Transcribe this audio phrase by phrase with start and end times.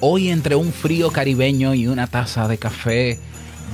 [0.00, 3.18] Hoy entre un frío caribeño y una taza de café,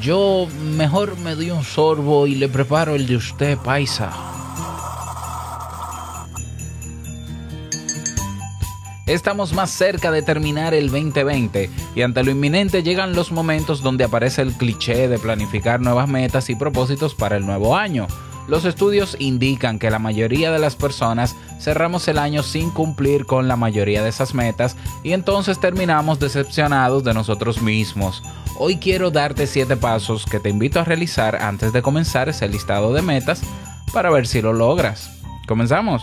[0.00, 4.10] yo mejor me doy un sorbo y le preparo el de usted, paisa.
[9.06, 14.04] Estamos más cerca de terminar el 2020 y ante lo inminente llegan los momentos donde
[14.04, 18.06] aparece el cliché de planificar nuevas metas y propósitos para el nuevo año.
[18.48, 23.48] Los estudios indican que la mayoría de las personas cerramos el año sin cumplir con
[23.48, 28.22] la mayoría de esas metas y entonces terminamos decepcionados de nosotros mismos.
[28.58, 32.92] Hoy quiero darte 7 pasos que te invito a realizar antes de comenzar ese listado
[32.92, 33.40] de metas
[33.92, 35.10] para ver si lo logras.
[35.48, 36.02] ¿Comenzamos?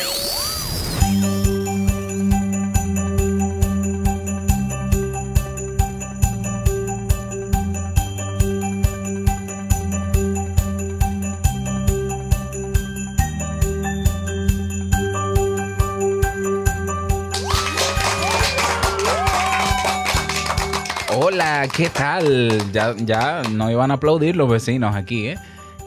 [21.75, 22.71] ¿Qué tal?
[22.71, 25.37] Ya, ya no iban a aplaudir los vecinos aquí, ¿eh?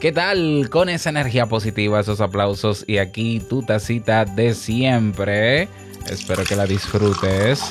[0.00, 5.68] ¿Qué tal con esa energía positiva, esos aplausos y aquí tu tacita de siempre?
[6.10, 7.62] Espero que la disfrutes.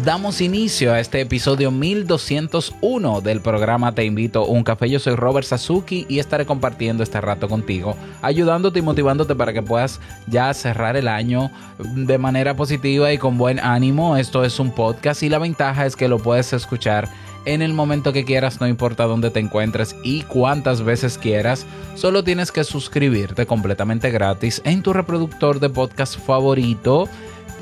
[0.00, 4.88] Damos inicio a este episodio 1201 del programa Te invito a un café.
[4.88, 9.62] Yo soy Robert Sasuki y estaré compartiendo este rato contigo, ayudándote y motivándote para que
[9.62, 14.16] puedas ya cerrar el año de manera positiva y con buen ánimo.
[14.16, 17.08] Esto es un podcast y la ventaja es que lo puedes escuchar
[17.44, 21.66] en el momento que quieras, no importa dónde te encuentres y cuántas veces quieras.
[21.96, 27.08] Solo tienes que suscribirte completamente gratis en tu reproductor de podcast favorito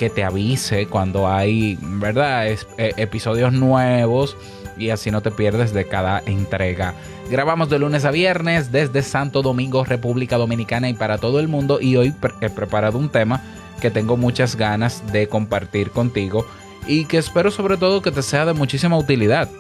[0.00, 2.49] que te avise cuando hay, ¿verdad?
[2.49, 4.34] Es- eh, episodios nuevos
[4.78, 6.94] y así no te pierdes de cada entrega.
[7.31, 11.83] Grabamos de lunes a viernes desde Santo Domingo, República Dominicana y para todo el mundo
[11.83, 13.43] y hoy he preparado un tema
[13.83, 16.47] que tengo muchas ganas de compartir contigo
[16.87, 19.50] y que espero sobre todo que te sea de muchísima utilidad.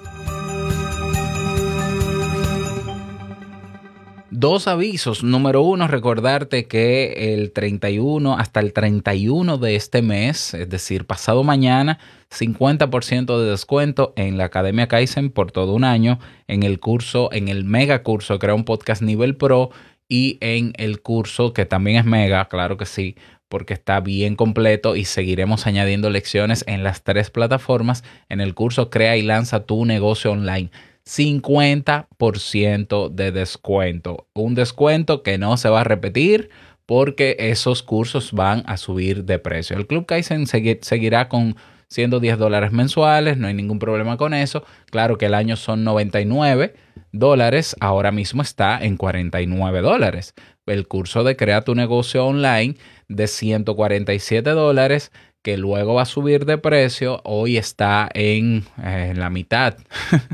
[4.40, 5.22] Dos avisos.
[5.22, 11.44] Número uno, recordarte que el 31 hasta el 31 de este mes, es decir, pasado
[11.44, 11.98] mañana,
[12.30, 17.48] 50% de descuento en la Academia Kaizen por todo un año, en el curso, en
[17.48, 19.72] el mega curso Crea un podcast nivel pro
[20.08, 23.16] y en el curso que también es mega, claro que sí,
[23.50, 28.88] porque está bien completo y seguiremos añadiendo lecciones en las tres plataformas en el curso
[28.88, 30.70] Crea y lanza tu negocio online.
[31.10, 34.26] 50% de descuento.
[34.34, 36.50] Un descuento que no se va a repetir
[36.86, 39.76] porque esos cursos van a subir de precio.
[39.76, 41.56] El Club Kaizen segui- seguirá con
[41.88, 44.62] siendo 10 dólares mensuales, no hay ningún problema con eso.
[44.90, 46.74] Claro que el año son 99
[47.10, 50.34] dólares, ahora mismo está en 49 dólares.
[50.66, 52.76] El curso de Crea tu negocio online
[53.08, 55.10] de 147 dólares
[55.42, 59.76] que luego va a subir de precio, hoy está en eh, la mitad,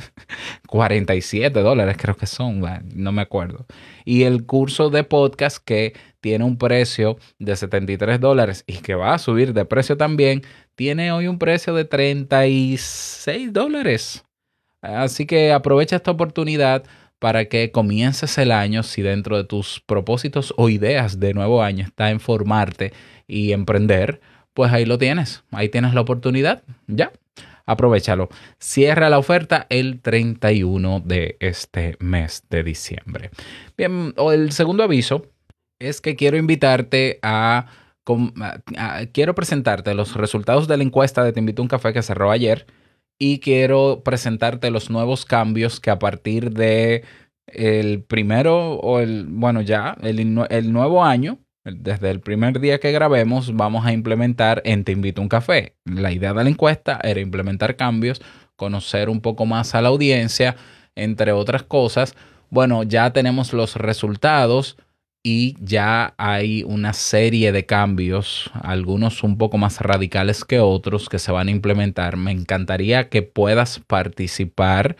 [0.66, 2.62] 47 dólares creo que son,
[2.94, 3.66] no me acuerdo.
[4.04, 9.14] Y el curso de podcast que tiene un precio de 73 dólares y que va
[9.14, 10.42] a subir de precio también,
[10.74, 14.24] tiene hoy un precio de 36 dólares.
[14.82, 16.84] Así que aprovecha esta oportunidad
[17.18, 21.84] para que comiences el año si dentro de tus propósitos o ideas de nuevo año
[21.84, 22.92] está en formarte
[23.26, 24.20] y emprender
[24.56, 25.44] pues ahí lo tienes.
[25.52, 26.62] Ahí tienes la oportunidad.
[26.86, 27.12] Ya.
[27.66, 28.30] Aprovechalo.
[28.58, 33.30] Cierra la oferta el 31 de este mes de diciembre.
[33.76, 35.26] Bien, o el segundo aviso
[35.78, 37.66] es que quiero invitarte a,
[39.12, 42.30] quiero presentarte los resultados de la encuesta de Te invito a un café que cerró
[42.30, 42.66] ayer
[43.18, 47.04] y quiero presentarte los nuevos cambios que a partir de
[47.46, 50.18] el primero o el, bueno, ya, el,
[50.48, 55.20] el nuevo año, desde el primer día que grabemos, vamos a implementar en Te invito
[55.20, 55.74] a un café.
[55.84, 58.22] La idea de la encuesta era implementar cambios,
[58.54, 60.56] conocer un poco más a la audiencia,
[60.94, 62.14] entre otras cosas.
[62.50, 64.76] Bueno, ya tenemos los resultados
[65.24, 71.18] y ya hay una serie de cambios, algunos un poco más radicales que otros que
[71.18, 72.16] se van a implementar.
[72.16, 74.96] Me encantaría que puedas participar.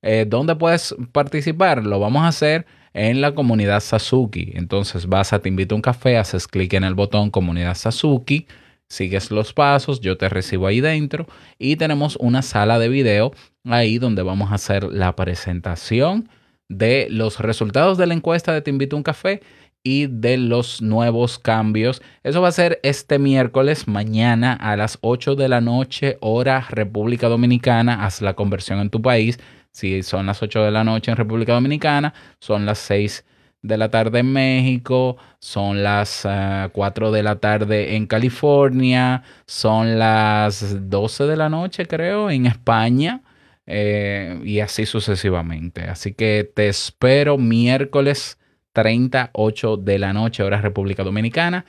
[0.00, 1.84] Eh, ¿Dónde puedes participar?
[1.84, 2.64] Lo vamos a hacer
[2.96, 4.52] en la comunidad Sasuki.
[4.54, 8.46] Entonces vas a Te invito un café, haces clic en el botón comunidad Sasuki,
[8.88, 11.26] sigues los pasos, yo te recibo ahí dentro
[11.58, 13.32] y tenemos una sala de video
[13.64, 16.30] ahí donde vamos a hacer la presentación
[16.68, 19.42] de los resultados de la encuesta de Te invito un café
[19.82, 22.02] y de los nuevos cambios.
[22.24, 27.28] Eso va a ser este miércoles, mañana a las 8 de la noche, hora República
[27.28, 28.04] Dominicana.
[28.04, 29.38] Haz la conversión en tu país.
[29.76, 33.26] Si son las 8 de la noche en República Dominicana, son las 6
[33.60, 39.98] de la tarde en México, son las uh, 4 de la tarde en California, son
[39.98, 43.20] las 12 de la noche creo en España.
[43.66, 45.82] Eh, y así sucesivamente.
[45.82, 48.38] Así que te espero miércoles
[48.72, 51.66] 38 de la noche, hora República Dominicana,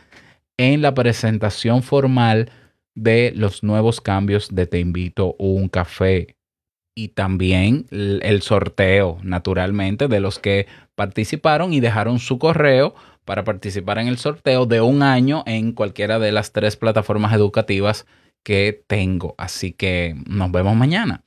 [0.55, 2.51] en la presentación formal
[2.95, 6.36] de los nuevos cambios de Te invito a un café.
[6.97, 10.65] Y también el sorteo, naturalmente, de los que
[10.95, 16.17] participaron y dejaron su correo para participar en el sorteo de un año en cualquiera
[16.17, 18.07] de las tres plataformas educativas
[18.41, 19.35] que tengo.
[19.37, 21.21] Así que nos vemos mañana.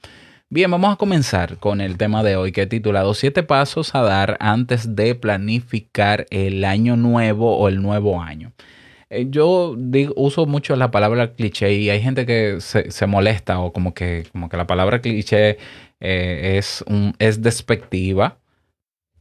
[0.48, 4.02] Bien, vamos a comenzar con el tema de hoy que he titulado Siete pasos a
[4.02, 8.50] dar antes de planificar el año nuevo o el nuevo año.
[9.10, 13.58] Eh, yo digo, uso mucho la palabra cliché y hay gente que se, se molesta
[13.60, 15.58] o como que, como que la palabra cliché
[16.00, 18.38] eh, es, un, es despectiva.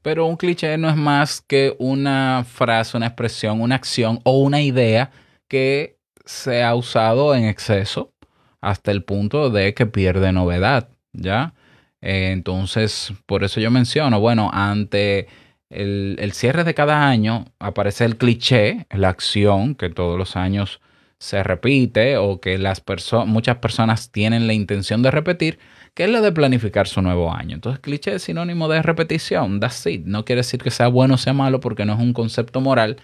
[0.01, 4.61] Pero un cliché no es más que una frase, una expresión, una acción o una
[4.61, 5.11] idea
[5.47, 8.13] que se ha usado en exceso
[8.61, 10.89] hasta el punto de que pierde novedad.
[11.13, 11.53] ¿ya?
[12.01, 15.27] Eh, entonces, por eso yo menciono, bueno, ante
[15.69, 20.81] el, el, cierre de cada año aparece el cliché, la acción que todos los años
[21.19, 22.81] se repite o que las
[23.25, 25.59] muchas personas tienen la intención de repetir,
[25.93, 27.55] que es la de planificar su nuevo año.
[27.55, 30.05] Entonces, cliché es sinónimo de repetición, that's it.
[30.05, 32.97] No quiere decir que sea bueno o sea malo porque no es un concepto moral,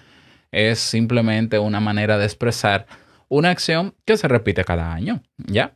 [0.51, 2.87] es simplemente una manera de expresar
[3.27, 5.73] una acción que se repite cada año, ¿ya?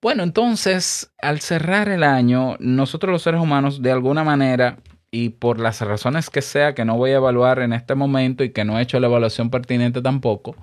[0.00, 4.78] Bueno, entonces, al cerrar el año, nosotros los seres humanos, de alguna manera,
[5.14, 8.50] y por las razones que sea que no voy a evaluar en este momento y
[8.50, 10.56] que no he hecho la evaluación pertinente tampoco,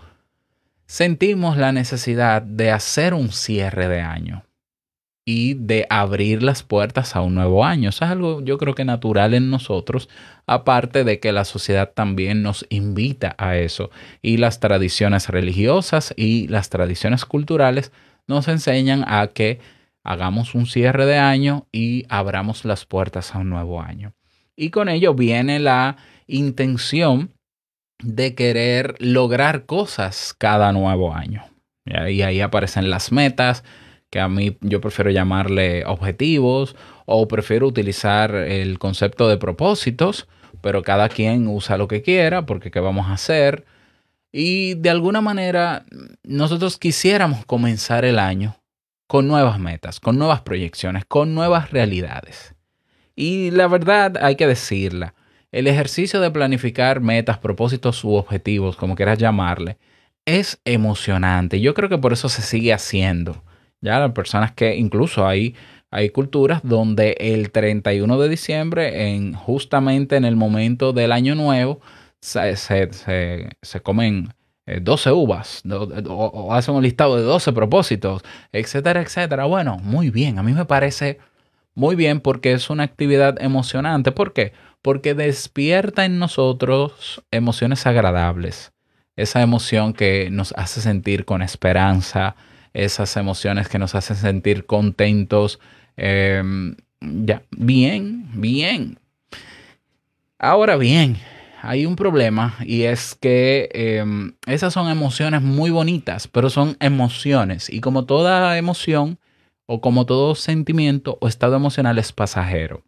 [0.86, 4.44] sentimos la necesidad de hacer un cierre de año
[5.24, 7.88] y de abrir las puertas a un nuevo año.
[7.88, 10.10] Eso es algo yo creo que natural en nosotros,
[10.46, 13.90] aparte de que la sociedad también nos invita a eso.
[14.22, 17.94] Y las tradiciones religiosas y las tradiciones culturales
[18.28, 19.62] nos enseñan a que
[20.04, 24.14] hagamos un cierre de año y abramos las puertas a un nuevo año.
[24.56, 27.34] Y con ello viene la intención
[28.04, 31.44] de querer lograr cosas cada nuevo año.
[31.86, 33.64] Y ahí aparecen las metas,
[34.10, 36.76] que a mí yo prefiero llamarle objetivos
[37.06, 40.28] o prefiero utilizar el concepto de propósitos,
[40.62, 43.66] pero cada quien usa lo que quiera porque qué vamos a hacer.
[44.32, 45.86] Y de alguna manera
[46.24, 48.58] nosotros quisiéramos comenzar el año
[49.08, 52.56] con nuevas metas, con nuevas proyecciones, con nuevas realidades.
[53.22, 55.14] Y la verdad hay que decirla,
[55.52, 59.78] el ejercicio de planificar metas, propósitos u objetivos, como quieras llamarle,
[60.26, 61.62] es emocionante.
[61.62, 63.44] Yo creo que por eso se sigue haciendo.
[63.80, 65.54] Ya las personas que incluso hay,
[65.92, 71.80] hay culturas donde el 31 de diciembre, en, justamente en el momento del año nuevo,
[72.22, 72.90] se, se,
[73.62, 74.34] se, comen
[74.66, 79.46] 12 eh, uvas o, o, hacen un listado de 12 propósitos, etcétera, etcétera.
[79.46, 81.20] Bueno, muy bien, a mí me parece
[81.74, 84.12] muy bien porque es una actividad emocionante.
[84.12, 84.54] ¿Por qué?
[84.82, 88.74] Porque despierta en nosotros emociones agradables.
[89.16, 92.36] Esa emoción que nos hace sentir con esperanza,
[92.74, 95.60] esas emociones que nos hacen sentir contentos.
[95.98, 96.42] Eh,
[97.02, 99.00] ya, bien, bien.
[100.40, 101.18] Ahora bien,
[101.62, 104.04] hay un problema y es que eh,
[104.48, 109.20] esas son emociones muy bonitas, pero son emociones y como toda emoción
[109.74, 112.84] o como todo sentimiento o estado emocional es pasajero.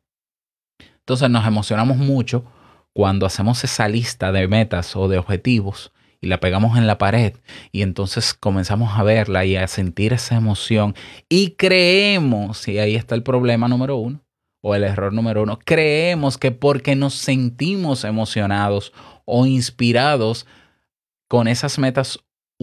[0.99, 2.43] Entonces nos emocionamos mucho
[2.91, 7.35] cuando hacemos esa lista de metas o de objetivos y la pegamos en la pared
[7.71, 10.93] y entonces comenzamos a verla y a sentir esa emoción
[11.29, 14.19] y creemos, y ahí está el problema número uno,
[14.61, 18.91] o el error número uno, creemos que porque nos sentimos emocionados
[19.23, 20.47] o inspirados
[21.29, 22.19] con esas metas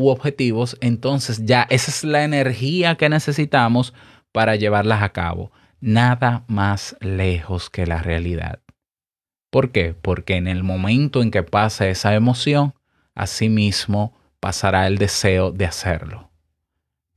[0.08, 3.92] objetivos, entonces ya esa es la energía que necesitamos
[4.32, 5.52] para llevarlas a cabo.
[5.80, 8.60] Nada más lejos que la realidad.
[9.50, 9.94] ¿Por qué?
[9.94, 12.74] Porque en el momento en que pasa esa emoción,
[13.14, 16.30] asimismo pasará el deseo de hacerlo.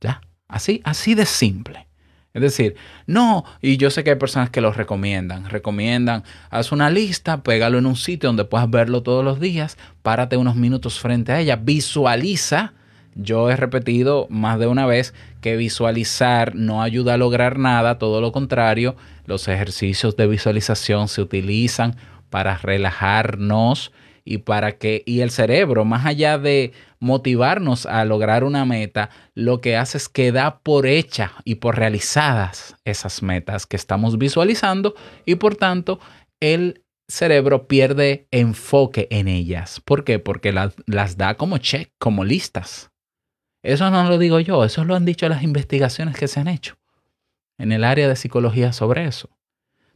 [0.00, 0.20] ¿Ya?
[0.48, 1.86] Así, así de simple.
[2.34, 2.74] Es decir,
[3.06, 7.78] no, y yo sé que hay personas que lo recomiendan, recomiendan, haz una lista, pégalo
[7.78, 11.54] en un sitio donde puedas verlo todos los días, párate unos minutos frente a ella,
[11.54, 12.72] visualiza.
[13.14, 18.20] Yo he repetido más de una vez que visualizar no ayuda a lograr nada, todo
[18.20, 21.94] lo contrario, los ejercicios de visualización se utilizan
[22.30, 23.92] para relajarnos
[24.24, 29.60] y para que y el cerebro más allá de motivarnos a lograr una meta, lo
[29.60, 34.94] que hace es que da por hecha y por realizadas esas metas que estamos visualizando
[35.26, 36.00] y por tanto
[36.40, 39.80] el cerebro pierde enfoque en ellas.
[39.84, 40.18] ¿Por qué?
[40.18, 42.90] Porque las, las da como check, como listas.
[43.62, 46.76] Eso no lo digo yo, eso lo han dicho las investigaciones que se han hecho
[47.58, 49.30] en el área de psicología sobre eso.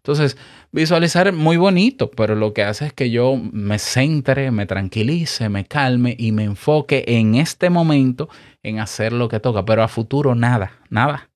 [0.08, 0.38] Entonces,
[0.72, 5.66] visualizar muy bonito, pero lo que hace es que yo me centre, me tranquilice, me
[5.66, 8.30] calme y me enfoque en este momento
[8.62, 11.28] en hacer lo que toca, pero a futuro nada, nada.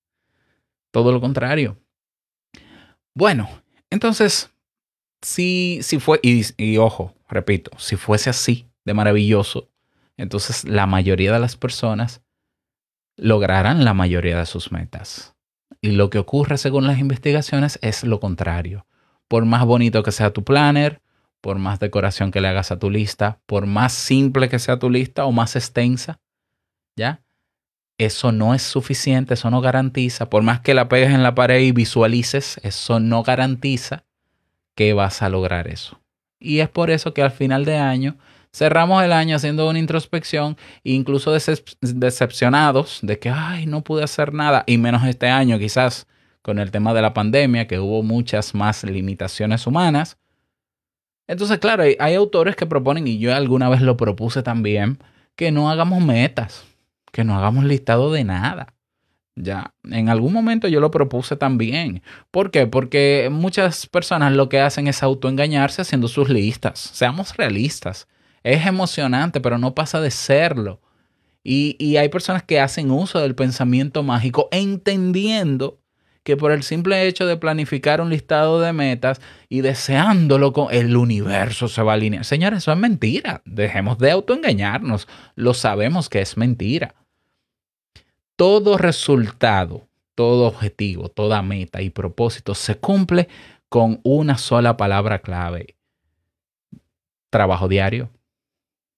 [0.90, 1.76] Todo lo contrario.
[3.14, 3.50] Bueno,
[3.90, 4.50] entonces,
[5.20, 9.68] si, si fue, y ojo, repito, si fuese así de maravilloso,
[10.16, 12.22] entonces la mayoría de las personas
[13.18, 15.31] lograrán la mayoría de sus metas.
[15.80, 18.86] Y lo que ocurre según las investigaciones es lo contrario.
[19.28, 21.00] Por más bonito que sea tu planner,
[21.40, 24.90] por más decoración que le hagas a tu lista, por más simple que sea tu
[24.90, 26.20] lista o más extensa,
[26.96, 27.20] ¿ya?
[27.98, 31.60] Eso no es suficiente, eso no garantiza, por más que la pegues en la pared
[31.60, 34.04] y visualices, eso no garantiza
[34.74, 36.00] que vas a lograr eso.
[36.38, 38.16] Y es por eso que al final de año
[38.52, 44.32] cerramos el año haciendo una introspección, incluso decep- decepcionados de que, ay, no pude hacer
[44.34, 46.06] nada, y menos este año quizás
[46.42, 50.18] con el tema de la pandemia, que hubo muchas más limitaciones humanas.
[51.28, 54.98] Entonces, claro, hay, hay autores que proponen, y yo alguna vez lo propuse también,
[55.36, 56.64] que no hagamos metas,
[57.12, 58.74] que no hagamos listado de nada.
[59.34, 62.02] Ya, en algún momento yo lo propuse también.
[62.30, 62.66] ¿Por qué?
[62.66, 66.78] Porque muchas personas lo que hacen es autoengañarse haciendo sus listas.
[66.78, 68.08] Seamos realistas.
[68.42, 70.80] Es emocionante, pero no pasa de serlo.
[71.44, 75.82] Y, y hay personas que hacen uso del pensamiento mágico entendiendo
[76.22, 80.96] que por el simple hecho de planificar un listado de metas y deseándolo con el
[80.96, 82.24] universo se va a alinear.
[82.24, 83.42] Señores, eso es mentira.
[83.44, 85.08] Dejemos de autoengañarnos.
[85.34, 86.94] Lo sabemos que es mentira.
[88.36, 93.28] Todo resultado, todo objetivo, toda meta y propósito se cumple
[93.68, 95.76] con una sola palabra clave.
[97.30, 98.10] Trabajo diario.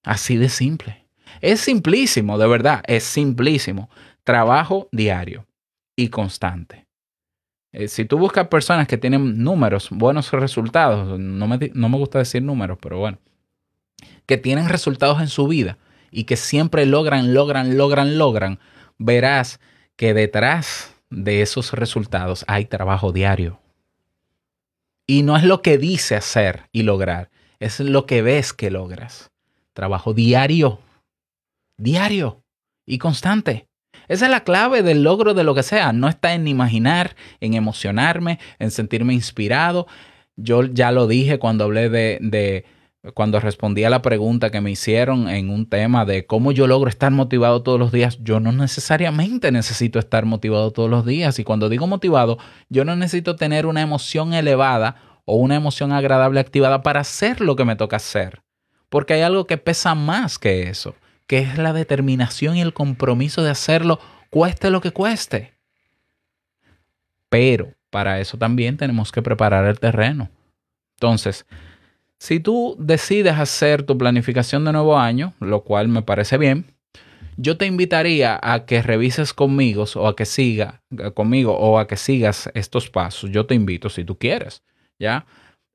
[0.04, 1.06] Así de simple.
[1.40, 3.90] Es simplísimo, de verdad, es simplísimo.
[4.22, 5.46] Trabajo diario
[5.96, 6.86] y constante.
[7.72, 12.20] Eh, si tú buscas personas que tienen números, buenos resultados, no me, no me gusta
[12.20, 13.18] decir números, pero bueno,
[14.26, 15.78] que tienen resultados en su vida
[16.10, 18.60] y que siempre logran, logran, logran, logran,
[18.98, 19.58] verás
[19.96, 23.60] que detrás de esos resultados hay trabajo diario.
[25.06, 29.33] Y no es lo que dice hacer y lograr, es lo que ves que logras.
[29.74, 30.78] Trabajo diario,
[31.76, 32.42] diario
[32.86, 33.66] y constante.
[34.08, 35.92] Esa es la clave del logro de lo que sea.
[35.92, 39.86] No está en imaginar, en emocionarme, en sentirme inspirado.
[40.36, 42.64] Yo ya lo dije cuando hablé de,
[43.14, 46.88] cuando respondí a la pregunta que me hicieron en un tema de cómo yo logro
[46.88, 51.38] estar motivado todos los días, yo no necesariamente necesito estar motivado todos los días.
[51.38, 52.38] Y cuando digo motivado,
[52.68, 57.56] yo no necesito tener una emoción elevada o una emoción agradable activada para hacer lo
[57.56, 58.43] que me toca hacer.
[58.94, 60.94] Porque hay algo que pesa más que eso,
[61.26, 63.98] que es la determinación y el compromiso de hacerlo,
[64.30, 65.52] cueste lo que cueste.
[67.28, 70.30] Pero para eso también tenemos que preparar el terreno.
[70.94, 71.44] Entonces,
[72.20, 76.64] si tú decides hacer tu planificación de nuevo año, lo cual me parece bien,
[77.36, 80.82] yo te invitaría a que revises conmigo o a que siga
[81.14, 83.28] conmigo o a que sigas estos pasos.
[83.32, 84.62] Yo te invito si tú quieres,
[85.00, 85.26] ¿ya?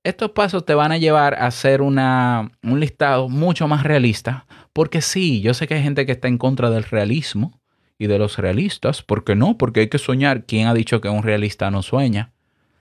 [0.03, 5.01] Estos pasos te van a llevar a hacer una, un listado mucho más realista, porque
[5.01, 7.59] sí, yo sé que hay gente que está en contra del realismo
[7.97, 9.57] y de los realistas, ¿por qué no?
[9.57, 10.45] Porque hay que soñar.
[10.45, 12.31] ¿Quién ha dicho que un realista no sueña?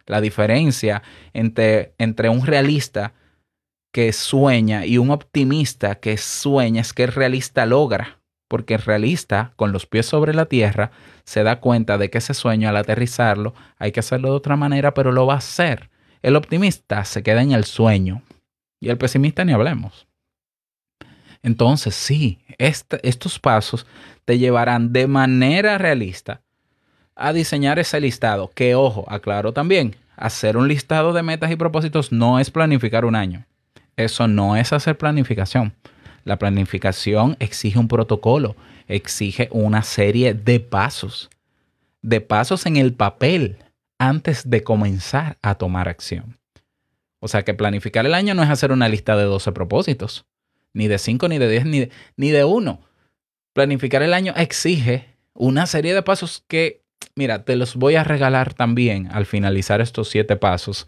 [0.06, 3.14] La diferencia entre, entre un realista
[3.92, 9.54] que sueña y un optimista que sueña es que el realista logra, porque el realista,
[9.56, 10.92] con los pies sobre la tierra,
[11.24, 14.94] se da cuenta de que ese sueño al aterrizarlo hay que hacerlo de otra manera,
[14.94, 15.90] pero lo va a hacer.
[16.22, 18.22] El optimista se queda en el sueño
[18.80, 20.06] y el pesimista ni hablemos.
[21.42, 23.86] Entonces, sí, estos pasos
[24.24, 26.42] te llevarán de manera realista
[27.14, 28.50] a diseñar ese listado.
[28.54, 33.14] Que, ojo, aclaro también, hacer un listado de metas y propósitos no es planificar un
[33.14, 33.46] año.
[33.96, 35.74] Eso no es hacer planificación.
[36.24, 38.56] La planificación exige un protocolo,
[38.86, 41.30] exige una serie de pasos,
[42.02, 43.58] de pasos en el papel
[43.98, 46.38] antes de comenzar a tomar acción.
[47.20, 50.26] O sea que planificar el año no es hacer una lista de 12 propósitos,
[50.72, 52.80] ni de 5, ni de 10, ni de, ni de 1.
[53.52, 56.82] Planificar el año exige una serie de pasos que,
[57.16, 60.86] mira, te los voy a regalar también al finalizar estos 7 pasos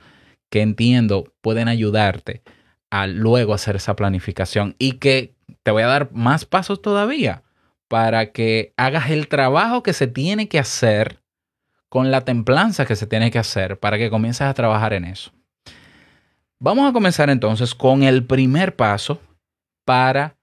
[0.50, 2.42] que entiendo pueden ayudarte
[2.90, 7.42] a luego hacer esa planificación y que te voy a dar más pasos todavía
[7.88, 11.20] para que hagas el trabajo que se tiene que hacer
[11.90, 15.32] con la templanza que se tiene que hacer para que comiences a trabajar en eso.
[16.60, 19.20] Vamos a comenzar entonces con el primer paso
[19.84, 20.36] para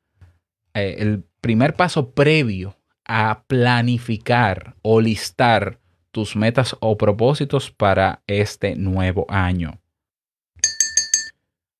[0.73, 5.79] eh, el primer paso previo a planificar o listar
[6.11, 9.79] tus metas o propósitos para este nuevo año.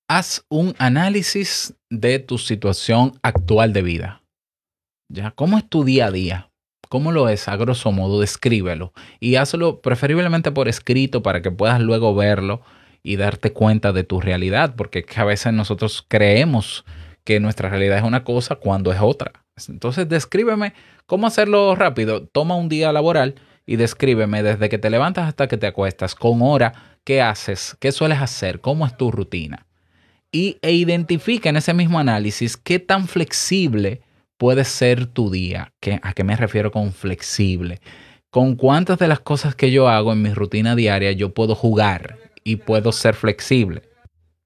[0.07, 4.24] Haz un análisis de tu situación actual de vida.
[5.09, 5.31] ¿Ya?
[5.31, 6.47] ¿Cómo es tu día a día?
[6.89, 7.48] ¿Cómo lo es?
[7.48, 8.94] A grosso modo, descríbelo.
[9.20, 12.62] Y hazlo preferiblemente por escrito para que puedas luego verlo
[13.03, 16.86] y darte cuenta de tu realidad, porque a veces nosotros creemos
[17.24, 19.34] que nuestra realidad es una cosa cuando es otra.
[19.67, 20.74] Entonces, descríbeme
[21.06, 22.25] cómo hacerlo rápido.
[22.27, 26.41] Toma un día laboral y descríbeme desde que te levantas hasta que te acuestas, con
[26.41, 29.65] hora, qué haces, qué sueles hacer, cómo es tu rutina.
[30.32, 34.01] Y, e identifica en ese mismo análisis qué tan flexible
[34.38, 35.74] puede ser tu día.
[35.79, 37.82] ¿Qué- ¿A qué me refiero con flexible?
[38.29, 42.17] Con cuántas de las cosas que yo hago en mi rutina diaria yo puedo jugar
[42.44, 43.84] y puedo ser flexible.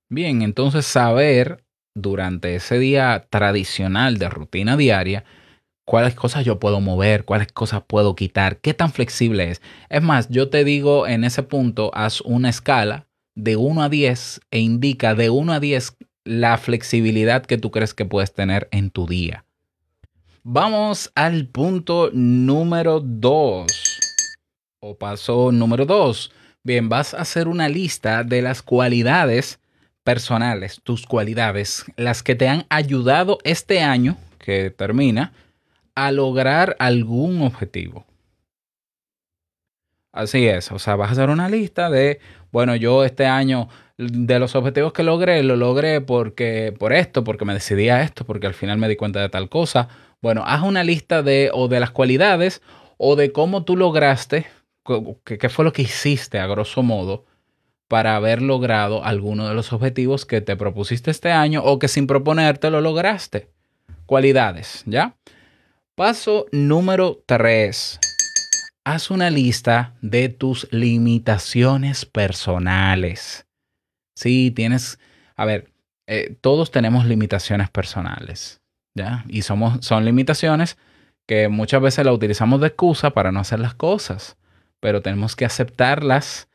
[0.09, 1.63] Bien, entonces saber
[1.95, 5.23] durante ese día tradicional de rutina diaria
[5.85, 9.61] cuáles cosas yo puedo mover, cuáles cosas puedo quitar, qué tan flexible es.
[9.89, 14.41] Es más, yo te digo en ese punto, haz una escala de 1 a 10
[14.51, 18.89] e indica de 1 a 10 la flexibilidad que tú crees que puedes tener en
[18.89, 19.45] tu día.
[20.43, 23.67] Vamos al punto número 2.
[24.79, 26.31] O paso número 2.
[26.63, 29.59] Bien, vas a hacer una lista de las cualidades
[30.03, 35.31] personales, tus cualidades, las que te han ayudado este año que termina
[35.93, 38.07] a lograr algún objetivo.
[40.11, 42.19] Así es, o sea, vas a hacer una lista de,
[42.51, 47.45] bueno, yo este año de los objetivos que logré, lo logré porque por esto, porque
[47.45, 49.87] me decidí a esto, porque al final me di cuenta de tal cosa.
[50.21, 52.61] Bueno, haz una lista de o de las cualidades
[52.97, 54.45] o de cómo tú lograste,
[55.25, 57.25] qué fue lo que hiciste a grosso modo
[57.87, 62.07] para haber logrado alguno de los objetivos que te propusiste este año o que sin
[62.07, 63.49] proponerte lo lograste.
[64.05, 65.17] Cualidades, ¿ya?
[65.95, 67.99] Paso número 3.
[68.85, 73.45] Haz una lista de tus limitaciones personales.
[74.15, 74.99] Sí, tienes,
[75.35, 75.71] a ver,
[76.07, 78.60] eh, todos tenemos limitaciones personales,
[78.93, 79.23] ¿ya?
[79.27, 80.77] Y somos, son limitaciones
[81.27, 84.37] que muchas veces las utilizamos de excusa para no hacer las cosas,
[84.79, 86.49] pero tenemos que aceptarlas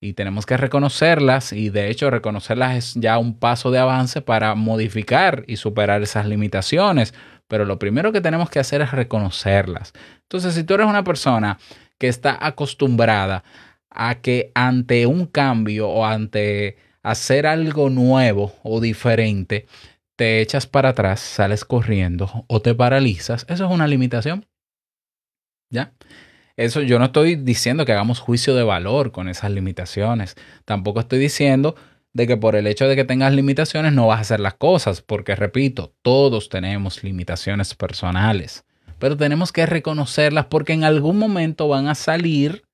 [0.00, 4.54] y tenemos que reconocerlas y de hecho reconocerlas es ya un paso de avance para
[4.54, 7.14] modificar y superar esas limitaciones.
[7.48, 9.92] Pero lo primero que tenemos que hacer es reconocerlas.
[10.22, 11.58] Entonces, si tú eres una persona
[11.98, 13.44] que está acostumbrada
[13.90, 19.66] a que ante un cambio o ante hacer algo nuevo o diferente,
[20.16, 24.46] te echas para atrás, sales corriendo o te paralizas, eso es una limitación.
[25.70, 25.92] ¿Ya?
[26.56, 30.36] Eso yo no estoy diciendo que hagamos juicio de valor con esas limitaciones.
[30.64, 31.76] Tampoco estoy diciendo
[32.14, 35.02] de que por el hecho de que tengas limitaciones no vas a hacer las cosas,
[35.02, 38.64] porque repito, todos tenemos limitaciones personales,
[38.98, 42.65] pero tenemos que reconocerlas porque en algún momento van a salir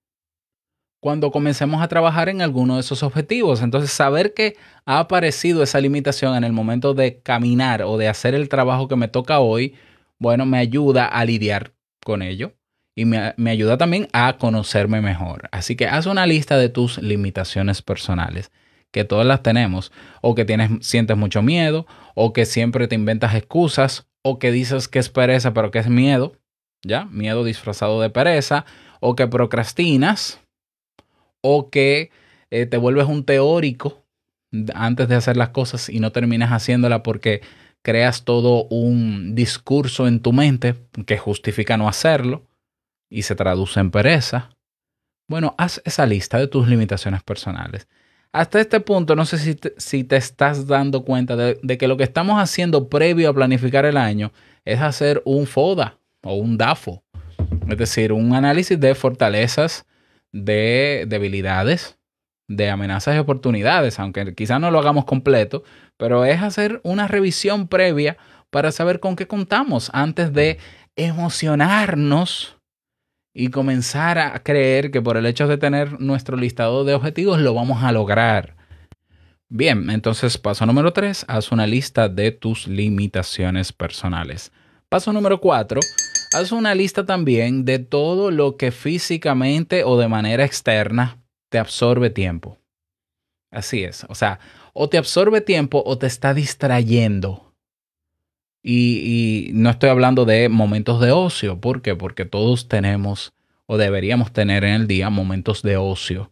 [1.03, 3.61] cuando comencemos a trabajar en alguno de esos objetivos.
[3.61, 4.55] Entonces, saber que
[4.87, 8.95] ha aparecido esa limitación en el momento de caminar o de hacer el trabajo que
[8.95, 9.75] me toca hoy,
[10.21, 11.73] bueno, me ayuda a lidiar
[12.05, 12.53] con ello
[12.95, 15.49] y me, me ayuda también a conocerme mejor.
[15.51, 18.53] Así que haz una lista de tus limitaciones personales,
[18.93, 21.85] que todas las tenemos, o que tienes, sientes mucho miedo,
[22.15, 25.89] o que siempre te inventas excusas, o que dices que es pereza, pero que es
[25.89, 26.37] miedo,
[26.85, 27.07] ¿ya?
[27.07, 28.67] Miedo disfrazado de pereza,
[29.01, 30.42] o que procrastinas,
[31.43, 32.11] o que
[32.51, 34.03] eh, te vuelves un teórico
[34.75, 37.43] antes de hacer las cosas y no terminas haciéndola porque
[37.83, 40.75] creas todo un discurso en tu mente
[41.07, 42.47] que justifica no hacerlo
[43.11, 44.51] y se traduce en pereza.
[45.29, 47.89] Bueno, haz esa lista de tus limitaciones personales.
[48.33, 51.89] Hasta este punto, no sé si te, si te estás dando cuenta de, de, que
[51.89, 54.33] lo que estamos haciendo previo a planificar el año
[54.65, 57.03] es hacer un FODA o un DAFO.
[57.69, 59.85] Es decir, un análisis de fortalezas,
[60.33, 61.99] de debilidades,
[62.49, 65.63] de amenazas y oportunidades, aunque quizás no lo hagamos completo,
[65.97, 68.17] pero es hacer una revisión previa
[68.51, 70.59] para saber con qué contamos antes de
[70.97, 72.59] emocionarnos
[73.35, 77.55] y comenzar a creer que por el hecho de tener nuestro listado de objetivos lo
[77.55, 78.57] vamos a lograr.
[79.49, 84.53] Bien, entonces paso número 3, haz una lista de tus limitaciones personales.
[84.89, 85.81] Paso número 4,
[86.35, 91.19] haz una lista también de todo lo que físicamente o de manera externa
[91.49, 92.59] te absorbe tiempo.
[93.51, 94.41] Así es, o sea,
[94.73, 97.53] o te absorbe tiempo o te está distrayendo.
[98.63, 101.61] Y, y, no estoy hablando de momentos de ocio.
[101.61, 101.97] ¿Por qué?
[101.97, 103.33] Porque todos tenemos
[103.67, 106.31] o deberíamos tener en el día momentos de ocio.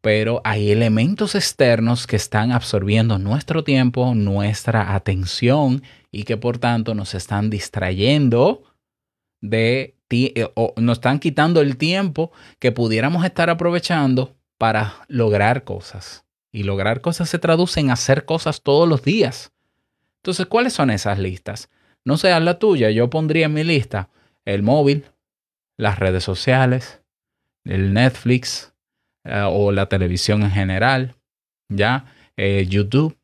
[0.00, 6.94] Pero hay elementos externos que están absorbiendo nuestro tiempo, nuestra atención y que por tanto
[6.94, 8.67] nos están distrayendo
[9.40, 16.24] de ti o nos están quitando el tiempo que pudiéramos estar aprovechando para lograr cosas.
[16.50, 19.52] Y lograr cosas se traduce en hacer cosas todos los días.
[20.16, 21.70] Entonces, ¿cuáles son esas listas?
[22.04, 24.08] No seas la tuya, yo pondría en mi lista
[24.44, 25.04] el móvil,
[25.76, 27.02] las redes sociales,
[27.64, 28.72] el Netflix
[29.24, 31.16] eh, o la televisión en general,
[31.68, 33.16] ya, eh, YouTube.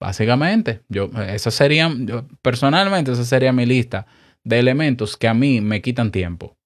[0.00, 4.06] Básicamente, yo, esas serían, yo, personalmente, esa sería mi lista
[4.42, 6.56] de elementos que a mí me quitan tiempo.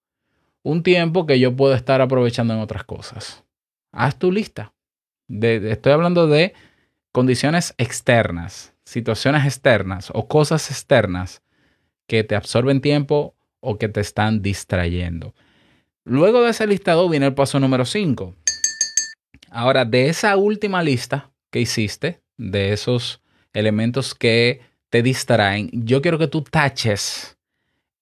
[0.63, 3.45] Un tiempo que yo puedo estar aprovechando en otras cosas.
[3.93, 4.73] Haz tu lista.
[5.29, 6.55] Estoy hablando de
[7.13, 11.43] condiciones externas, situaciones externas o cosas externas
[12.07, 15.35] que te absorben tiempo o que te están distrayendo.
[16.05, 18.35] Luego de ese listado viene el paso número 5.
[19.51, 23.23] Ahora, de esa última lista que hiciste, de esos
[23.55, 27.37] elementos que te distraen, yo quiero que tú taches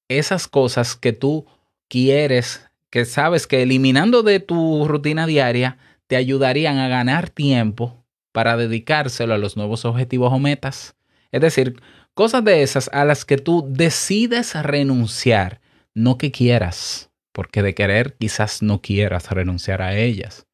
[0.08, 1.46] esas cosas que tú
[1.88, 8.56] quieres, que sabes que eliminando de tu rutina diaria te ayudarían a ganar tiempo para
[8.56, 10.94] dedicárselo a los nuevos objetivos o metas.
[11.30, 11.80] Es decir,
[12.14, 15.60] cosas de esas a las que tú decides renunciar,
[15.94, 20.46] no que quieras, porque de querer quizás no quieras renunciar a ellas.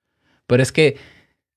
[0.47, 0.97] Pero es que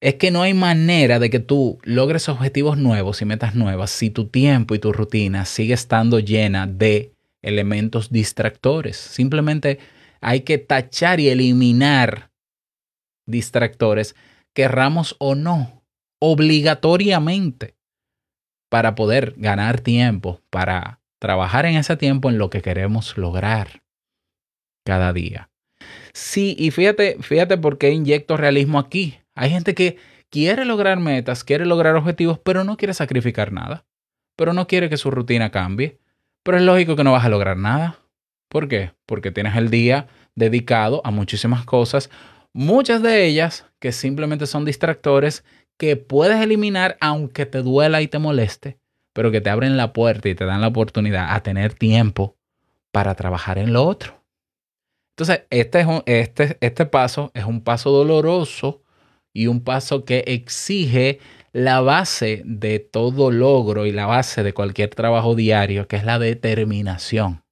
[0.01, 4.09] es que no hay manera de que tú logres objetivos nuevos y metas nuevas si
[4.09, 8.97] tu tiempo y tu rutina sigue estando llena de elementos distractores.
[8.97, 9.79] Simplemente
[10.19, 12.31] hay que tachar y eliminar
[13.27, 14.15] distractores,
[14.53, 15.83] querramos o no,
[16.19, 17.75] obligatoriamente,
[18.69, 23.83] para poder ganar tiempo, para trabajar en ese tiempo en lo que queremos lograr
[24.83, 25.49] cada día.
[26.13, 29.20] Sí, y fíjate, fíjate por qué inyecto realismo aquí.
[29.35, 29.97] Hay gente que
[30.29, 33.85] quiere lograr metas, quiere lograr objetivos, pero no quiere sacrificar nada.
[34.35, 35.99] Pero no quiere que su rutina cambie.
[36.43, 37.99] Pero es lógico que no vas a lograr nada.
[38.49, 38.93] ¿Por qué?
[39.05, 42.09] Porque tienes el día dedicado a muchísimas cosas,
[42.53, 45.43] muchas de ellas que simplemente son distractores
[45.77, 48.77] que puedes eliminar aunque te duela y te moleste,
[49.13, 52.37] pero que te abren la puerta y te dan la oportunidad a tener tiempo
[52.91, 54.23] para trabajar en lo otro.
[55.15, 58.80] Entonces, este, es un- este, este paso es un paso doloroso
[59.33, 61.19] y un paso que exige
[61.53, 66.19] la base de todo logro y la base de cualquier trabajo diario, que es la
[66.19, 67.43] determinación.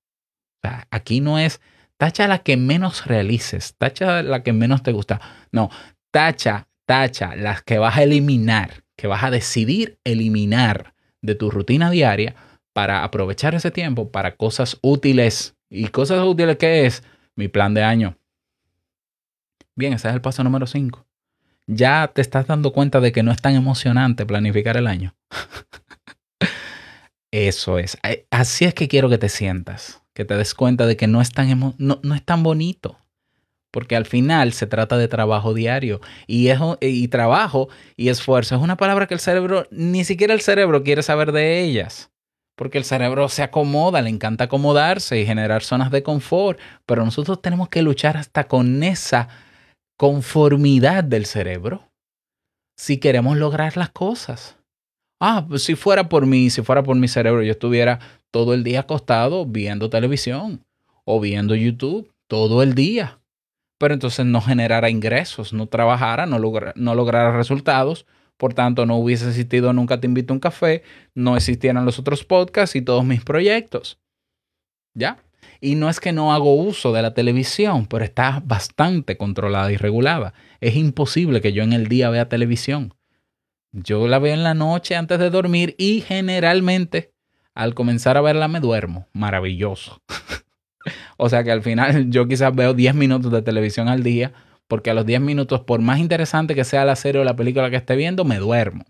[0.91, 1.61] Aquí no es
[1.97, 5.19] tacha la que menos realices, tacha la que menos te gusta.
[5.51, 5.69] No,
[6.11, 11.91] tacha, tacha las que vas a eliminar, que vas a decidir eliminar de tu rutina
[11.91, 12.35] diaria
[12.73, 15.55] para aprovechar ese tiempo para cosas útiles.
[15.69, 17.03] ¿Y cosas útiles qué es?
[17.35, 18.17] Mi plan de año.
[19.75, 21.05] Bien, ese es el paso número 5.
[21.71, 25.15] Ya te estás dando cuenta de que no es tan emocionante planificar el año.
[27.31, 27.95] Eso es.
[28.31, 31.31] Así es que quiero que te sientas, que te des cuenta de que no es
[31.31, 32.97] tan, emo- no, no es tan bonito.
[33.71, 36.01] Porque al final se trata de trabajo diario.
[36.25, 40.41] Y, es, y trabajo y esfuerzo es una palabra que el cerebro, ni siquiera el
[40.41, 42.09] cerebro quiere saber de ellas.
[42.55, 46.59] Porque el cerebro se acomoda, le encanta acomodarse y generar zonas de confort.
[46.87, 49.29] Pero nosotros tenemos que luchar hasta con esa
[49.99, 51.91] conformidad del cerebro
[52.77, 54.55] si queremos lograr las cosas.
[55.19, 57.99] Ah, pues si fuera por mí, si fuera por mi cerebro, yo estuviera
[58.31, 60.63] todo el día acostado viendo televisión
[61.03, 63.19] o viendo YouTube todo el día.
[63.77, 68.05] Pero entonces no generara ingresos, no trabajara, no, logra- no lograra resultados.
[68.37, 70.83] Por tanto, no hubiese existido Nunca Te Invito a un Café,
[71.13, 73.99] no existieran los otros podcasts y todos mis proyectos.
[74.93, 75.21] ¿Ya?
[75.61, 79.77] Y no es que no hago uso de la televisión, pero está bastante controlada y
[79.77, 80.33] regulada.
[80.61, 82.93] Es imposible que yo en el día vea televisión.
[83.71, 87.13] Yo la veo en la noche antes de dormir y generalmente
[87.53, 89.07] al comenzar a verla me duermo.
[89.13, 90.01] Maravilloso.
[91.17, 94.33] o sea que al final yo quizás veo 10 minutos de televisión al día
[94.69, 97.71] porque a los 10 minutos, por más interesante que sea la serie o la película
[97.71, 98.85] que esté viendo, me duermo.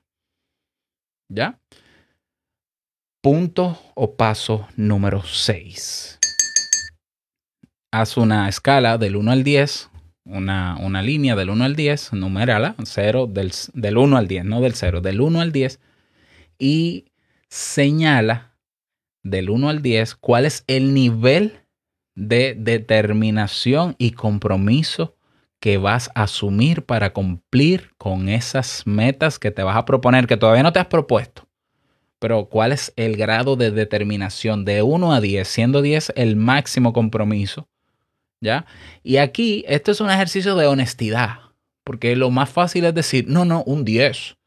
[1.29, 1.58] ¿Ya?
[3.21, 6.18] Punto o paso número 6.
[7.91, 9.89] Haz una escala del 1 al 10,
[10.25, 14.62] una, una línea del 1 al 10, numérala, 0 del, del 1 al 10, no
[14.62, 15.80] del 0, del 1 al 10,
[16.60, 17.06] y
[17.49, 18.54] señala
[19.23, 21.62] del 1 al 10 cuál es el nivel
[22.13, 25.15] de determinación y compromiso
[25.60, 30.38] que vas a asumir para cumplir con esas metas que te vas a proponer, que
[30.38, 31.47] todavía no te has propuesto.
[32.19, 36.93] Pero cuál es el grado de determinación de 1 a 10, siendo 10 el máximo
[36.93, 37.67] compromiso.
[38.41, 38.65] ¿Ya?
[39.04, 41.39] Y aquí, esto es un ejercicio de honestidad,
[41.84, 44.38] porque lo más fácil es decir, no, no, un 10.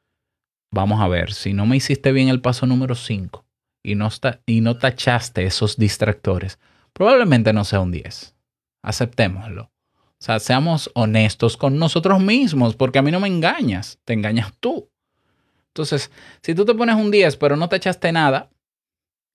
[0.71, 3.45] Vamos a ver, si no me hiciste bien el paso número 5
[3.83, 4.09] y no,
[4.47, 6.59] y no tachaste esos distractores,
[6.95, 8.35] probablemente no sea un 10.
[8.83, 9.65] Aceptémoslo.
[10.23, 14.53] O sea, seamos honestos con nosotros mismos, porque a mí no me engañas, te engañas
[14.61, 14.89] tú.
[15.69, 16.11] Entonces,
[16.43, 18.51] si tú te pones un 10 pero no te echaste nada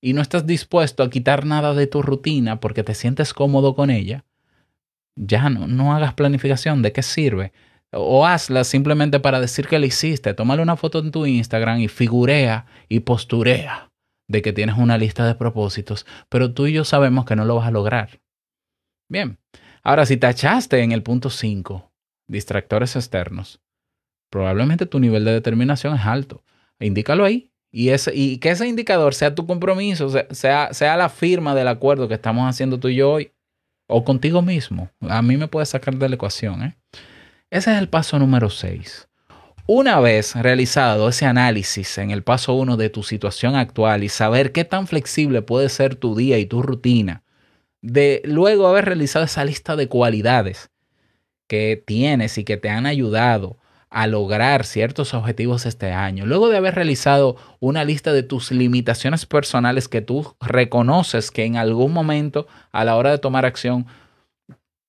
[0.01, 3.89] y no estás dispuesto a quitar nada de tu rutina porque te sientes cómodo con
[3.89, 4.23] ella,
[5.17, 7.51] ya no, no hagas planificación, ¿de qué sirve?
[7.91, 10.33] O hazla simplemente para decir que la hiciste.
[10.33, 13.91] Tómale una foto en tu Instagram y figurea y posturea
[14.29, 17.55] de que tienes una lista de propósitos, pero tú y yo sabemos que no lo
[17.55, 18.19] vas a lograr.
[19.09, 19.39] Bien,
[19.83, 21.91] ahora si tachaste en el punto 5,
[22.27, 23.61] distractores externos,
[24.29, 26.43] probablemente tu nivel de determinación es alto.
[26.79, 27.51] Indícalo ahí.
[27.71, 32.07] Y, ese, y que ese indicador sea tu compromiso, sea, sea la firma del acuerdo
[32.07, 33.33] que estamos haciendo tú y yo hoy,
[33.87, 34.89] o contigo mismo.
[35.01, 36.63] A mí me puedes sacar de la ecuación.
[36.63, 36.77] ¿eh?
[37.49, 39.07] Ese es el paso número 6.
[39.65, 44.53] Una vez realizado ese análisis en el paso 1 de tu situación actual y saber
[44.53, 47.23] qué tan flexible puede ser tu día y tu rutina,
[47.81, 50.69] de luego haber realizado esa lista de cualidades
[51.47, 56.57] que tienes y que te han ayudado a lograr ciertos objetivos este año, luego de
[56.57, 62.47] haber realizado una lista de tus limitaciones personales que tú reconoces que en algún momento
[62.71, 63.87] a la hora de tomar acción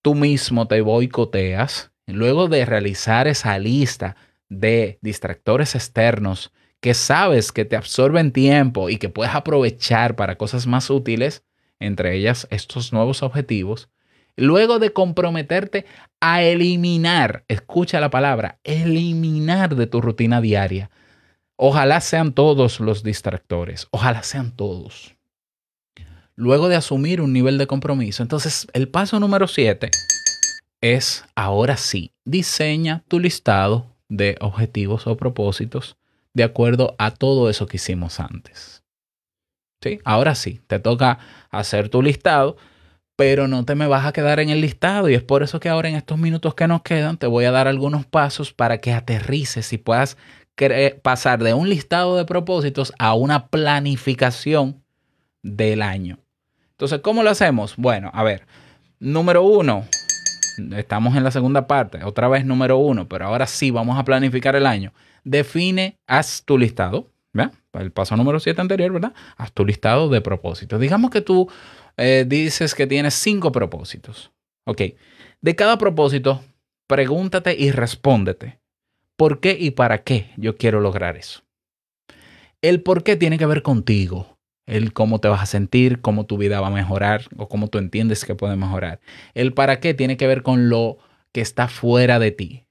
[0.02, 4.16] tú mismo te boicoteas, luego de realizar esa lista
[4.48, 10.66] de distractores externos que sabes que te absorben tiempo y que puedes aprovechar para cosas
[10.66, 11.44] más útiles,
[11.80, 13.88] entre ellas estos nuevos objetivos,
[14.37, 15.87] luego de comprometerte
[16.20, 20.90] a eliminar, escucha la palabra, eliminar de tu rutina diaria.
[21.57, 25.16] Ojalá sean todos los distractores, ojalá sean todos.
[26.35, 29.90] Luego de asumir un nivel de compromiso, entonces el paso número 7
[30.81, 35.96] es, ahora sí, diseña tu listado de objetivos o propósitos
[36.35, 38.85] de acuerdo a todo eso que hicimos antes.
[39.83, 40.00] ¿Sí?
[40.04, 41.18] Ahora sí, te toca
[41.50, 42.57] hacer tu listado
[43.18, 45.68] pero no te me vas a quedar en el listado y es por eso que
[45.68, 48.92] ahora en estos minutos que nos quedan te voy a dar algunos pasos para que
[48.92, 50.16] aterrices y puedas
[51.02, 54.85] pasar de un listado de propósitos a una planificación
[55.42, 56.20] del año.
[56.70, 57.74] Entonces, ¿cómo lo hacemos?
[57.76, 58.46] Bueno, a ver,
[59.00, 59.85] número uno,
[60.76, 64.54] estamos en la segunda parte, otra vez número uno, pero ahora sí vamos a planificar
[64.54, 64.92] el año.
[65.24, 67.52] Define, haz tu listado, ¿verdad?
[67.72, 69.12] El paso número 7 anterior, ¿verdad?
[69.37, 70.81] Haz tu listado de propósitos.
[70.81, 71.48] Digamos que tú
[71.98, 74.32] eh, dices que tienes cinco propósitos.
[74.64, 74.82] Ok,
[75.40, 76.42] de cada propósito,
[76.87, 78.61] pregúntate y respóndete.
[79.16, 81.42] ¿Por qué y para qué yo quiero lograr eso?
[82.62, 84.38] El por qué tiene que ver contigo.
[84.66, 87.78] El cómo te vas a sentir, cómo tu vida va a mejorar o cómo tú
[87.78, 89.00] entiendes que puede mejorar.
[89.34, 90.98] El para qué tiene que ver con lo
[91.32, 92.66] que está fuera de ti.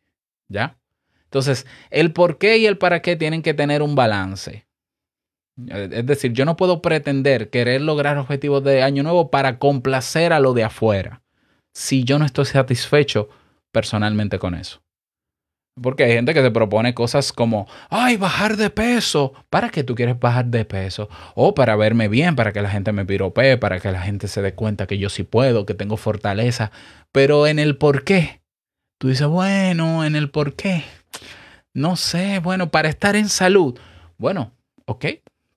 [0.48, 0.78] ¿Ya?
[1.24, 4.67] Entonces, el por qué y el para qué tienen que tener un balance.
[5.66, 10.40] Es decir, yo no puedo pretender querer lograr objetivos de año nuevo para complacer a
[10.40, 11.24] lo de afuera
[11.74, 13.30] si yo no estoy satisfecho
[13.72, 14.82] personalmente con eso.
[15.80, 19.34] Porque hay gente que se propone cosas como, ay, bajar de peso.
[19.52, 21.08] ¿Para qué tú quieres bajar de peso?
[21.36, 24.42] O para verme bien, para que la gente me piropee, para que la gente se
[24.42, 26.72] dé cuenta que yo sí puedo, que tengo fortaleza.
[27.12, 28.42] Pero en el por qué,
[28.98, 30.84] tú dices, bueno, en el por qué.
[31.76, 33.80] No sé, bueno, para estar en salud.
[34.18, 34.54] Bueno,
[34.86, 35.06] ok,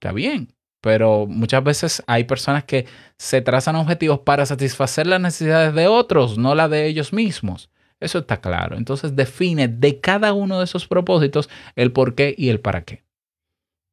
[0.00, 0.54] está bien.
[0.80, 2.86] Pero muchas veces hay personas que
[3.18, 7.70] se trazan objetivos para satisfacer las necesidades de otros, no las de ellos mismos.
[8.00, 8.78] Eso está claro.
[8.78, 13.04] Entonces define de cada uno de esos propósitos el por qué y el para qué.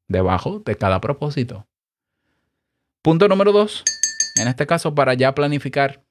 [0.07, 1.67] Debajo de cada propósito.
[3.01, 3.83] Punto número dos.
[4.39, 6.05] En este caso, para ya planificar,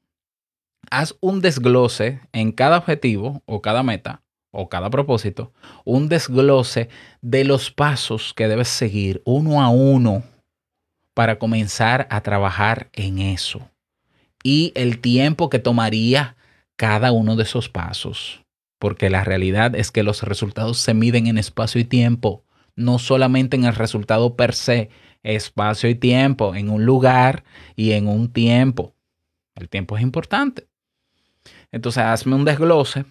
[0.90, 4.25] haz un desglose en cada objetivo o cada meta
[4.56, 5.52] o cada propósito,
[5.84, 6.88] un desglose
[7.20, 10.24] de los pasos que debes seguir uno a uno
[11.14, 13.70] para comenzar a trabajar en eso
[14.42, 16.36] y el tiempo que tomaría
[16.76, 18.42] cada uno de esos pasos.
[18.78, 22.44] porque la realidad es que los resultados se miden en espacio y tiempo,
[22.76, 24.90] no solamente en el resultado per se,
[25.22, 27.42] espacio y tiempo, en un lugar
[27.74, 28.94] y en un tiempo.
[29.54, 30.68] El tiempo es importante.
[31.72, 33.06] Entonces, hazme un desglose.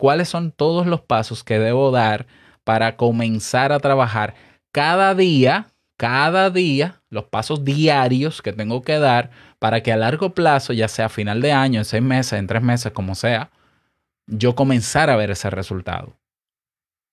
[0.00, 2.26] ¿Cuáles son todos los pasos que debo dar
[2.64, 4.34] para comenzar a trabajar
[4.72, 5.66] cada día,
[5.98, 10.88] cada día, los pasos diarios que tengo que dar para que a largo plazo, ya
[10.88, 13.50] sea a final de año, en seis meses, en tres meses, como sea,
[14.26, 16.16] yo comenzar a ver ese resultado.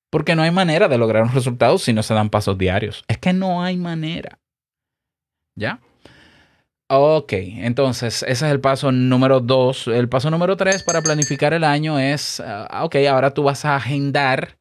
[0.10, 3.04] Porque no hay manera de lograr un resultado si no se dan pasos diarios.
[3.10, 4.40] Es que no hay manera.
[5.56, 5.82] ¿Ya?
[6.90, 9.88] Ok, entonces ese es el paso número dos.
[9.88, 13.76] El paso número tres para planificar el año es, ah, ok, ahora tú vas a
[13.76, 14.58] agendar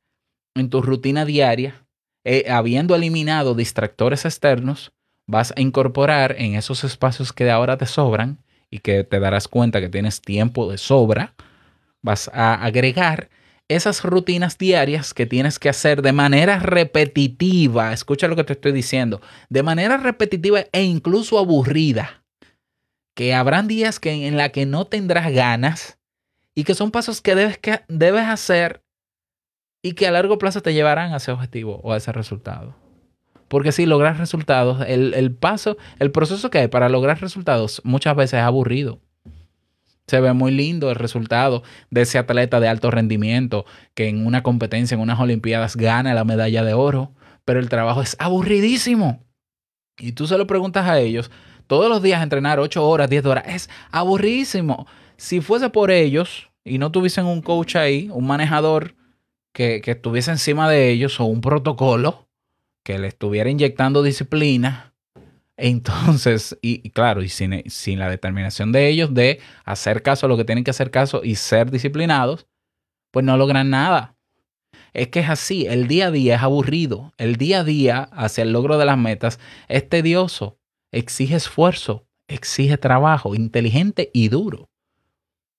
[0.56, 1.86] en tu rutina diaria,
[2.24, 4.92] eh, habiendo eliminado distractores externos,
[5.26, 8.38] vas a incorporar en esos espacios que ahora te sobran
[8.70, 11.34] y que te darás cuenta que tienes tiempo de sobra,
[12.02, 13.28] vas a agregar
[13.68, 18.72] esas rutinas diarias que tienes que hacer de manera repetitiva, escucha lo que te estoy
[18.72, 22.24] diciendo, de manera repetitiva e incluso aburrida,
[23.14, 25.98] que habrán días que, en la que no tendrás ganas
[26.54, 28.82] y que son pasos que debes, que debes hacer
[29.82, 32.76] y que a largo plazo te llevarán a ese objetivo o a ese resultado.
[33.48, 38.16] Porque si logras resultados, el, el paso, el proceso que hay para lograr resultados muchas
[38.16, 39.00] veces es aburrido.
[40.06, 44.42] Se ve muy lindo el resultado de ese atleta de alto rendimiento que en una
[44.42, 47.12] competencia, en unas Olimpiadas, gana la medalla de oro,
[47.44, 49.24] pero el trabajo es aburridísimo.
[49.98, 51.30] Y tú se lo preguntas a ellos,
[51.66, 54.86] todos los días entrenar 8 horas, 10 horas, es aburridísimo.
[55.16, 58.94] Si fuese por ellos y no tuviesen un coach ahí, un manejador
[59.52, 62.28] que, que estuviese encima de ellos o un protocolo
[62.84, 64.94] que le estuviera inyectando disciplina,
[65.56, 70.36] entonces, y, claro, y sin, sin, la determinación de ellos de hacer caso a lo
[70.36, 72.46] que tienen que hacer caso y ser disciplinados,
[73.10, 74.16] pues no logran nada.
[74.92, 78.42] Es que es así, el día a día es aburrido, el día a día hacia
[78.42, 79.38] el logro de las metas
[79.68, 80.58] es tedioso,
[80.90, 84.70] exige esfuerzo, exige trabajo inteligente y duro.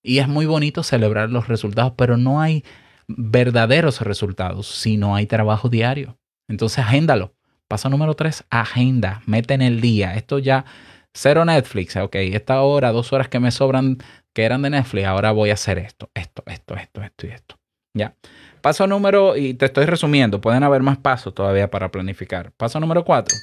[0.03, 2.63] Y es muy bonito celebrar los resultados, pero no hay
[3.07, 6.19] verdaderos resultados si no hay trabajo diario.
[6.47, 7.36] Entonces, agéndalo
[7.67, 9.21] Paso número tres, agenda.
[9.25, 10.15] Mete en el día.
[10.15, 10.65] Esto ya,
[11.13, 11.95] cero Netflix.
[11.97, 13.97] Ok, esta hora, dos horas que me sobran
[14.33, 17.57] que eran de Netflix, ahora voy a hacer esto, esto, esto, esto, esto y esto.
[17.95, 18.13] Ya.
[18.61, 22.51] Paso número, y te estoy resumiendo, pueden haber más pasos todavía para planificar.
[22.51, 23.35] Paso número cuatro,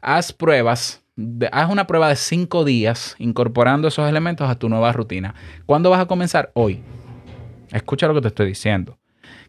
[0.00, 1.02] haz pruebas.
[1.52, 5.34] haz una prueba de cinco días incorporando esos elementos a tu nueva rutina.
[5.64, 6.50] ¿Cuándo vas a comenzar?
[6.54, 6.82] Hoy.
[7.70, 8.98] Escucha lo que te estoy diciendo.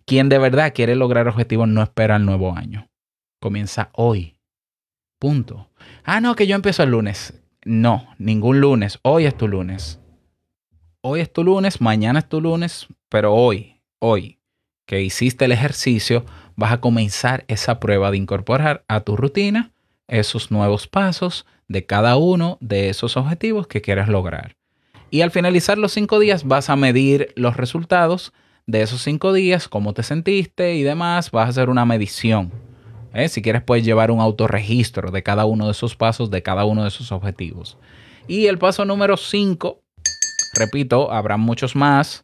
[0.06, 2.88] Quien de verdad quiere lograr objetivos no espera el nuevo año
[3.48, 4.36] comienza hoy.
[5.20, 5.70] Punto.
[6.04, 7.34] Ah, no, que yo empiezo el lunes.
[7.64, 9.00] No, ningún lunes.
[9.04, 10.02] Hoy es tu lunes.
[11.00, 14.40] Hoy es tu lunes, mañana es tu lunes, pero hoy, hoy
[14.86, 16.26] que hiciste el ejercicio,
[16.58, 19.72] vas a comenzar esa prueba de incorporar a tu rutina
[20.10, 24.58] esos nuevos pasos de cada uno de esos objetivos que quieras lograr.
[25.10, 28.34] Y al finalizar los cinco días vas a medir los resultados
[28.66, 31.32] de esos cinco días, cómo te sentiste y demás.
[31.32, 32.67] Vas a hacer una medición
[33.18, 33.30] ¿eh?
[33.30, 36.84] Si quieres, puedes llevar un autorregistro de cada uno de esos pasos, de cada uno
[36.84, 37.78] de esos objetivos.
[38.28, 39.82] Y el paso número 5,
[40.56, 42.24] repito, habrá muchos más.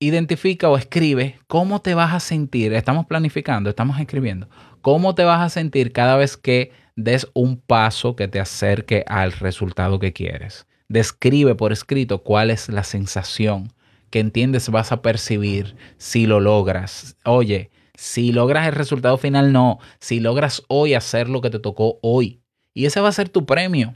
[0.00, 2.72] Identifica o escribe cómo te vas a sentir.
[2.72, 4.48] Estamos planificando, estamos escribiendo.
[4.80, 9.32] ¿Cómo te vas a sentir cada vez que des un paso que te acerque al
[9.32, 10.66] resultado que quieres?
[10.88, 13.72] Describe por escrito cuál es la sensación
[14.10, 17.16] que entiendes vas a percibir si lo logras.
[17.24, 19.78] Oye, si logras el resultado final, no.
[20.00, 22.40] Si logras hoy hacer lo que te tocó hoy.
[22.74, 23.94] Y ese va a ser tu premio.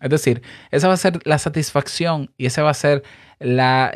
[0.00, 3.02] Es decir, esa va a ser la satisfacción y esa va a ser
[3.40, 3.92] la,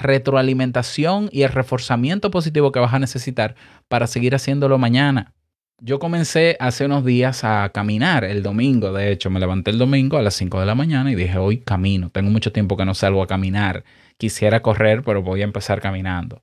[0.00, 3.54] retroalimentación y el reforzamiento positivo que vas a necesitar
[3.88, 5.34] para seguir haciéndolo mañana.
[5.78, 10.16] Yo comencé hace unos días a caminar el domingo, de hecho me levanté el domingo
[10.16, 12.94] a las 5 de la mañana y dije, hoy camino, tengo mucho tiempo que no
[12.94, 13.84] salgo a caminar,
[14.16, 16.42] quisiera correr, pero voy a empezar caminando.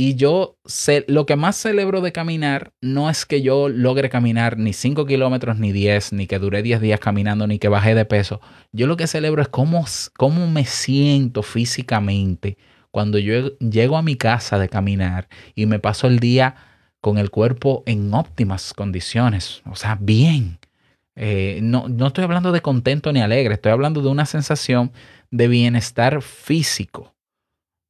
[0.00, 4.56] Y yo sé, lo que más celebro de caminar no es que yo logre caminar
[4.56, 8.04] ni 5 kilómetros ni 10, ni que dure 10 días caminando, ni que baje de
[8.04, 8.40] peso.
[8.70, 9.84] Yo lo que celebro es cómo,
[10.16, 12.58] cómo me siento físicamente
[12.92, 15.26] cuando yo llego a mi casa de caminar
[15.56, 16.54] y me paso el día
[17.00, 20.60] con el cuerpo en óptimas condiciones, o sea, bien.
[21.16, 24.92] Eh, no, no estoy hablando de contento ni alegre, estoy hablando de una sensación
[25.32, 27.16] de bienestar físico.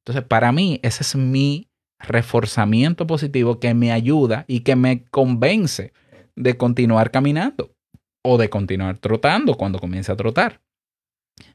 [0.03, 1.68] Entonces, para mí, ese es mi
[1.99, 5.93] reforzamiento positivo que me ayuda y que me convence
[6.35, 7.75] de continuar caminando
[8.23, 10.61] o de continuar trotando cuando comience a trotar.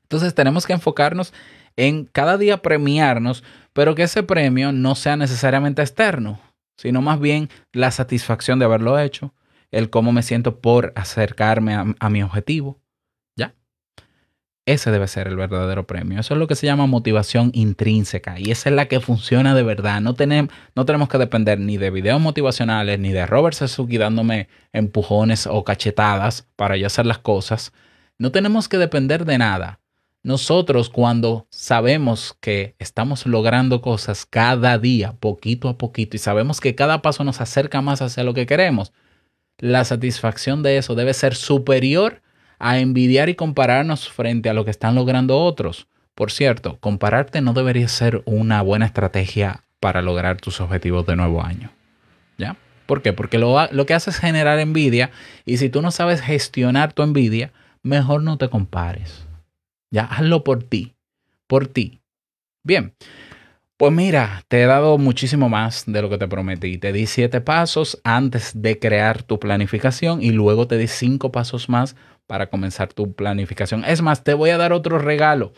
[0.03, 1.33] Entonces tenemos que enfocarnos
[1.77, 3.43] en cada día premiarnos,
[3.73, 6.41] pero que ese premio no sea necesariamente externo,
[6.77, 9.35] sino más bien la satisfacción de haberlo hecho,
[9.71, 12.81] el cómo me siento por acercarme a, a mi objetivo.
[14.67, 16.19] Ese debe ser el verdadero premio.
[16.21, 19.63] Eso es lo que se llama motivación intrínseca y esa es la que funciona de
[19.63, 20.01] verdad.
[20.01, 24.49] No tenemos, no tenemos que depender ni de videos motivacionales ni de Robert Suzuki dándome
[24.73, 27.73] empujones o cachetadas para yo hacer las cosas.
[28.17, 29.81] No tenemos que depender de nada.
[30.23, 36.75] Nosotros cuando sabemos que estamos logrando cosas cada día, poquito a poquito, y sabemos que
[36.75, 38.95] cada paso nos acerca más hacia lo que queremos,
[39.59, 42.23] la satisfacción de eso debe ser superior
[42.59, 45.87] a envidiar y compararnos frente a lo que están logrando otros.
[46.15, 51.43] Por cierto, compararte no debería ser una buena estrategia para lograr tus objetivos de nuevo
[51.43, 51.71] año.
[52.39, 52.57] ¿Ya?
[52.87, 53.13] ¿Por qué?
[53.13, 55.11] Porque lo, lo que hace es generar envidia
[55.45, 57.53] y si tú no sabes gestionar tu envidia,
[57.83, 59.27] mejor no te compares.
[59.91, 60.95] Ya, hazlo por ti,
[61.47, 62.01] por ti.
[62.63, 62.95] Bien,
[63.77, 66.79] pues mira, te he dado muchísimo más de lo que te prometí.
[66.79, 71.69] Te di siete pasos antes de crear tu planificación y luego te di cinco pasos
[71.69, 71.97] más
[72.27, 73.85] para comenzar tu planificación.
[73.85, 75.53] Es más, te voy a dar otro regalo.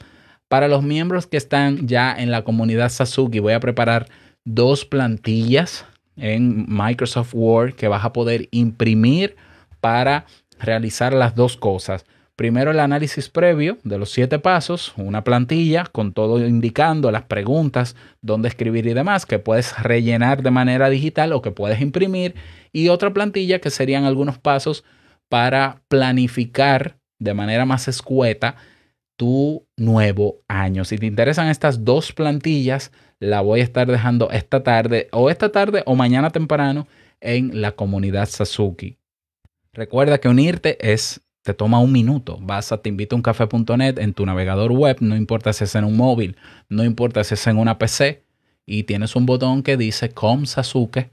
[0.48, 4.08] Para los miembros que están ya en la comunidad Sasuki, voy a preparar
[4.44, 5.84] dos plantillas
[6.16, 9.36] en Microsoft Word que vas a poder imprimir
[9.80, 10.26] para
[10.58, 12.06] realizar las dos cosas.
[12.36, 17.96] Primero el análisis previo de los siete pasos, una plantilla con todo indicando las preguntas,
[18.20, 22.34] dónde escribir y demás, que puedes rellenar de manera digital o que puedes imprimir.
[22.72, 24.84] Y otra plantilla que serían algunos pasos
[25.28, 28.56] para planificar de manera más escueta
[29.16, 30.84] tu nuevo año.
[30.84, 35.50] Si te interesan estas dos plantillas, la voy a estar dejando esta tarde o esta
[35.50, 36.86] tarde o mañana temprano
[37.20, 38.98] en la comunidad Sasuki.
[39.72, 42.38] Recuerda que unirte es te toma un minuto.
[42.40, 46.36] Vas a teinvitouncafe.net en tu navegador web, no importa si es en un móvil,
[46.68, 48.24] no importa si es en una PC,
[48.66, 51.10] y tienes un botón que dice Com Sasuke.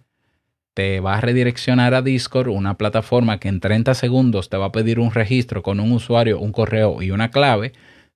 [0.73, 4.71] Te va a redireccionar a Discord, una plataforma que en 30 segundos te va a
[4.71, 7.73] pedir un registro con un usuario, un correo y una clave.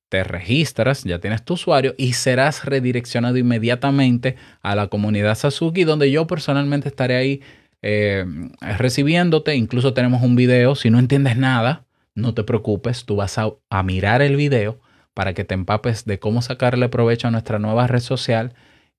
[0.10, 6.10] Te registras, ya tienes tu usuario y serás redireccionado inmediatamente a la comunidad Sasuki, donde
[6.10, 7.42] yo personalmente estaré ahí
[7.84, 8.26] eh,
[8.62, 9.56] recibiéndote.
[9.56, 10.76] Incluso tenemos un video.
[10.76, 11.86] Si no entiendes nada,
[12.16, 14.80] no te preocupes, tú vas a, a mirar el video
[15.14, 18.54] para que te empapes de cómo sacarle provecho a nuestra nueva red social.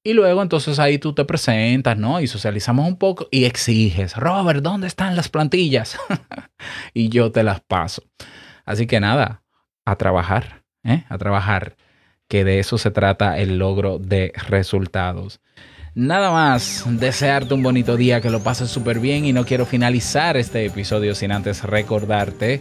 [0.05, 2.21] Y luego entonces ahí tú te presentas, ¿no?
[2.21, 5.99] Y socializamos un poco y exiges, Robert, ¿dónde están las plantillas?
[6.95, 8.03] y yo te las paso.
[8.65, 9.43] Así que nada,
[9.85, 11.05] a trabajar, ¿eh?
[11.09, 11.77] A trabajar,
[12.29, 15.41] que de eso se trata el logro de resultados.
[15.95, 20.37] Nada más, desearte un bonito día, que lo pases súper bien y no quiero finalizar
[20.37, 22.61] este episodio sin antes recordarte